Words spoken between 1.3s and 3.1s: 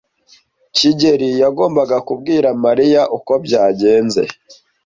yagombaga kubwira Mariya